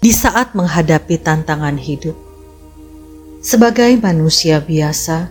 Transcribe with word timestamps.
di 0.00 0.16
saat 0.16 0.56
menghadapi 0.56 1.20
tantangan 1.20 1.76
hidup. 1.76 2.16
Sebagai 3.44 3.92
manusia 4.00 4.56
biasa, 4.56 5.28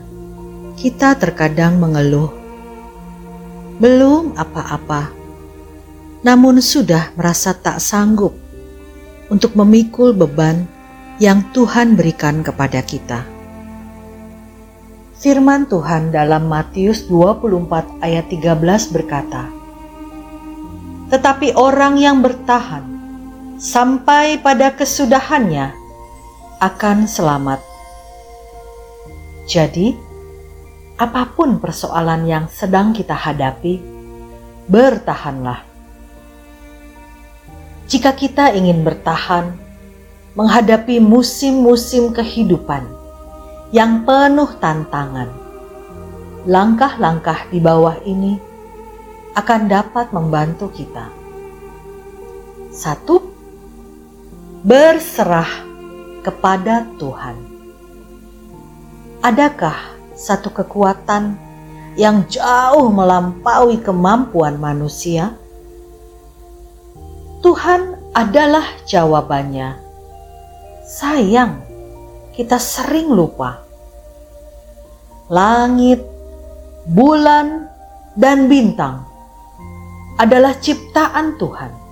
kita 0.77 1.17
terkadang 1.17 1.81
mengeluh, 1.81 2.29
belum 3.81 4.37
apa-apa, 4.37 5.09
namun 6.21 6.61
sudah 6.61 7.09
merasa 7.17 7.57
tak 7.57 7.81
sanggup 7.81 8.37
untuk 9.33 9.57
memikul 9.57 10.13
beban 10.13 10.69
yang 11.17 11.41
Tuhan 11.49 11.97
berikan 11.97 12.45
kepada 12.45 12.85
kita. 12.85 13.25
Firman 15.17 15.65
Tuhan 15.65 16.13
dalam 16.13 16.45
Matius 16.45 17.09
24 17.09 18.05
ayat 18.05 18.29
13 18.29 18.93
berkata, 18.93 19.49
Tetapi 21.09 21.57
orang 21.57 21.97
yang 21.97 22.21
bertahan 22.21 22.98
sampai 23.59 24.39
pada 24.39 24.71
kesudahannya 24.71 25.75
akan 26.63 27.03
selamat. 27.03 27.59
Jadi, 29.43 29.99
apa 30.95 31.27
pun 31.35 31.59
persoalan 31.59 32.23
yang 32.23 32.47
sedang 32.47 32.95
kita 32.95 33.11
hadapi, 33.11 33.83
bertahanlah. 34.71 35.67
Jika 37.91 38.15
kita 38.15 38.55
ingin 38.55 38.79
bertahan 38.87 39.51
menghadapi 40.39 41.03
musim-musim 41.03 42.15
kehidupan 42.15 42.87
yang 43.75 44.07
penuh 44.07 44.55
tantangan, 44.63 45.35
langkah-langkah 46.47 47.51
di 47.51 47.59
bawah 47.59 47.99
ini 48.07 48.39
akan 49.35 49.67
dapat 49.67 50.15
membantu 50.15 50.71
kita. 50.71 51.11
Satu, 52.69 53.28
berserah 54.59 55.47
kepada 56.19 56.83
Tuhan. 56.99 57.37
Adakah 59.23 59.75
satu 60.15 60.51
kekuatan 60.51 61.35
yang 61.95 62.27
jauh 62.27 62.91
melampaui 62.91 63.79
kemampuan 63.79 64.59
manusia? 64.59 65.35
Tuhan 67.39 68.11
adalah 68.11 68.67
jawabannya. 68.83 69.79
Sayang, 70.83 71.63
kita 72.35 72.59
sering 72.59 73.15
lupa. 73.15 73.63
Langit, 75.31 76.03
bulan, 76.83 77.71
dan 78.19 78.51
bintang 78.51 79.07
adalah 80.19 80.51
ciptaan 80.59 81.39
Tuhan. 81.39 81.88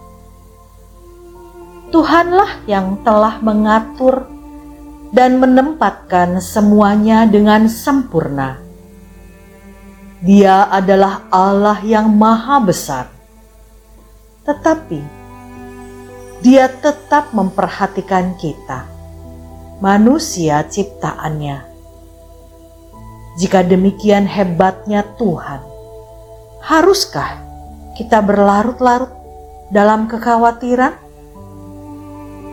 Tuhanlah 1.87 2.67
yang 2.67 2.99
telah 3.07 3.39
mengatur 3.39 4.27
dan 5.15 5.39
menempatkan 5.39 6.43
semuanya 6.43 7.23
dengan 7.23 7.71
sempurna. 7.71 8.59
Dia 10.19 10.67
adalah 10.67 11.23
Allah 11.31 11.79
yang 11.87 12.11
Maha 12.11 12.59
Besar, 12.59 13.07
tetapi 14.43 14.99
Dia 16.43 16.67
tetap 16.69 17.31
memperhatikan 17.31 18.35
kita, 18.35 18.85
manusia 19.79 20.67
ciptaannya. 20.67 21.65
Jika 23.39 23.63
demikian 23.63 24.27
hebatnya 24.27 25.07
Tuhan, 25.15 25.63
haruskah 26.67 27.41
kita 27.95 28.21
berlarut-larut 28.21 29.09
dalam 29.73 30.05
kekhawatiran? 30.11 31.06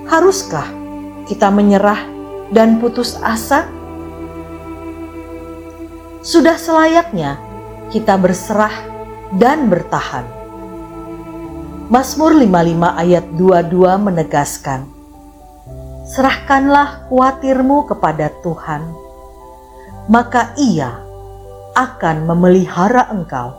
Haruskah 0.04 0.68
kita 1.24 1.48
menyerah 1.48 2.04
dan 2.52 2.76
putus 2.76 3.16
asa? 3.24 3.64
Sudah 6.20 6.60
selayaknya 6.60 7.40
kita 7.88 8.20
berserah 8.20 8.84
dan 9.40 9.72
bertahan. 9.72 10.28
Mazmur 11.88 12.36
55 12.36 13.00
ayat 13.00 13.24
22 13.32 14.04
menegaskan, 14.04 14.80
Serahkanlah 16.04 17.08
khawatirmu 17.08 17.88
kepada 17.88 18.28
Tuhan, 18.44 18.84
maka 20.12 20.52
ia 20.60 21.00
akan 21.72 22.28
memelihara 22.28 23.08
engkau. 23.08 23.56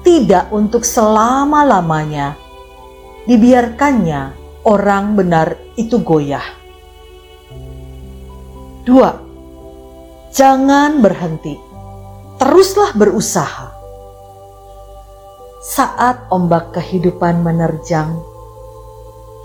Tidak 0.00 0.48
untuk 0.48 0.80
selama-lamanya, 0.80 2.36
dibiarkannya 3.28 4.43
orang 4.64 5.14
benar 5.16 5.54
itu 5.76 6.00
goyah 6.00 6.64
Dua, 8.84 9.16
jangan 10.28 11.00
berhenti, 11.00 11.56
teruslah 12.36 12.92
berusaha. 12.92 13.72
Saat 15.64 16.28
ombak 16.28 16.76
kehidupan 16.76 17.40
menerjang, 17.40 18.12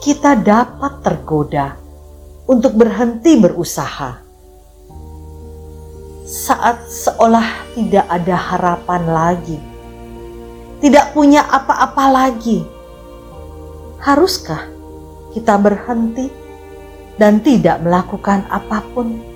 kita 0.04 0.36
dapat 0.36 1.00
tergoda 1.08 1.80
untuk 2.52 2.76
berhenti 2.76 3.40
berusaha. 3.40 4.20
Saat 6.28 6.92
seolah 6.92 7.80
tidak 7.80 8.12
ada 8.12 8.36
harapan 8.36 9.04
lagi, 9.08 9.60
tidak 10.84 11.16
punya 11.16 11.48
apa-apa 11.48 12.06
lagi, 12.12 12.68
haruskah 14.04 14.79
kita 15.36 15.58
berhenti 15.62 16.28
dan 17.20 17.44
tidak 17.44 17.84
melakukan 17.84 18.48
apa 18.50 18.80
pun? 18.96 19.30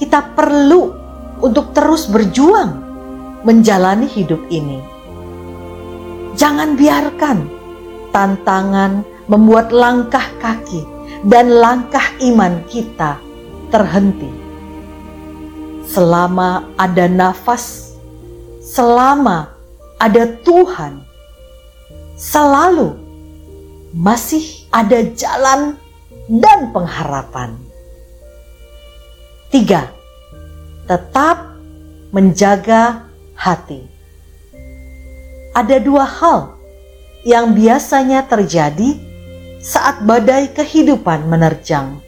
kita 0.00 0.32
perlu 0.32 0.96
untuk 1.44 1.76
terus 1.76 2.08
berjuang 2.08 2.72
menjalani 3.44 4.08
hidup 4.08 4.40
ini. 4.48 4.80
Jangan 6.40 6.72
biarkan 6.72 7.44
tantangan 8.08 9.04
membuat 9.28 9.68
langkah 9.76 10.24
kaki 10.40 10.88
dan 11.28 11.52
langkah 11.52 12.02
iman 12.24 12.64
kita 12.64 13.20
terhenti. 13.68 14.32
Selama 15.84 16.64
ada 16.80 17.04
nafas, 17.04 17.92
selama 18.64 19.52
ada 20.00 20.32
Tuhan, 20.40 21.04
selalu 22.16 22.96
masih 23.90 24.66
ada 24.70 25.02
jalan 25.14 25.74
dan 26.30 26.70
pengharapan. 26.70 27.58
Tiga, 29.50 29.90
tetap 30.86 31.58
menjaga 32.14 33.10
hati. 33.34 33.82
Ada 35.50 35.82
dua 35.82 36.06
hal 36.06 36.54
yang 37.26 37.52
biasanya 37.52 38.22
terjadi 38.30 38.94
saat 39.58 40.06
badai 40.06 40.54
kehidupan 40.54 41.26
menerjang. 41.26 41.98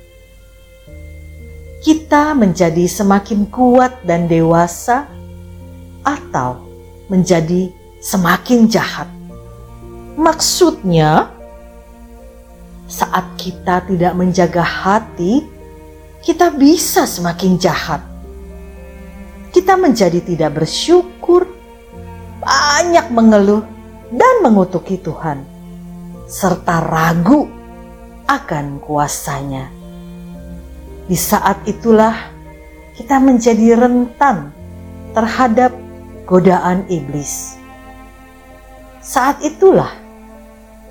Kita 1.83 2.39
menjadi 2.39 2.87
semakin 2.87 3.51
kuat 3.51 4.07
dan 4.07 4.31
dewasa, 4.31 5.11
atau 6.07 6.63
menjadi 7.11 7.71
semakin 8.03 8.67
jahat. 8.71 9.09
Maksudnya, 10.19 11.31
saat 12.93 13.41
kita 13.41 13.89
tidak 13.89 14.13
menjaga 14.13 14.61
hati, 14.61 15.49
kita 16.21 16.53
bisa 16.53 17.09
semakin 17.09 17.57
jahat. 17.57 18.05
Kita 19.49 19.81
menjadi 19.81 20.21
tidak 20.21 20.61
bersyukur, 20.61 21.49
banyak 22.45 23.09
mengeluh, 23.09 23.65
dan 24.13 24.45
mengutuki 24.45 25.01
Tuhan, 25.01 25.41
serta 26.29 26.85
ragu 26.85 27.49
akan 28.29 28.77
kuasanya. 28.85 29.73
Di 31.09 31.17
saat 31.17 31.65
itulah 31.65 32.13
kita 32.93 33.17
menjadi 33.17 33.81
rentan 33.81 34.53
terhadap 35.17 35.73
godaan 36.29 36.85
iblis. 36.93 37.57
Saat 39.01 39.41
itulah 39.41 39.91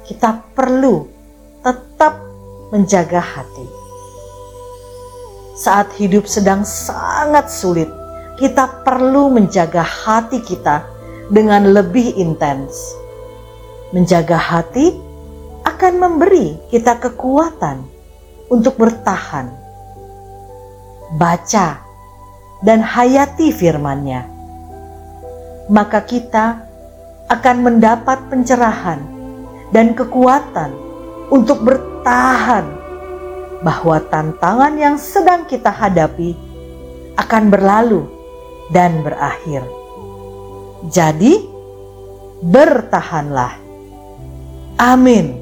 kita 0.09 0.41
perlu 0.57 1.20
tetap 1.61 2.17
menjaga 2.73 3.21
hati 3.21 3.81
saat 5.61 5.93
hidup 6.01 6.25
sedang 6.25 6.65
sangat 6.65 7.53
sulit, 7.53 7.85
kita 8.41 8.81
perlu 8.81 9.29
menjaga 9.29 9.85
hati 9.85 10.41
kita 10.41 10.81
dengan 11.29 11.69
lebih 11.69 12.17
intens. 12.17 12.97
Menjaga 13.93 14.41
hati 14.41 14.89
akan 15.61 15.93
memberi 16.01 16.57
kita 16.73 16.97
kekuatan 16.97 17.85
untuk 18.49 18.73
bertahan. 18.81 19.53
Baca 21.21 21.77
dan 22.65 22.81
hayati 22.81 23.53
firman-Nya. 23.53 24.25
Maka 25.69 26.01
kita 26.09 26.57
akan 27.29 27.57
mendapat 27.61 28.17
pencerahan 28.33 28.97
dan 29.69 29.93
kekuatan 29.93 30.73
untuk 31.31 31.63
bertahan 31.63 32.67
bahwa 33.63 33.97
tantangan 34.11 34.75
yang 34.75 34.95
sedang 34.99 35.47
kita 35.47 35.71
hadapi 35.71 36.35
akan 37.15 37.43
berlalu 37.47 38.05
dan 38.69 39.01
berakhir. 39.01 39.63
Jadi, 40.91 41.45
bertahanlah. 42.41 43.53
Amin. 44.81 45.40